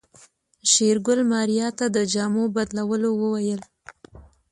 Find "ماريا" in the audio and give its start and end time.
1.31-1.67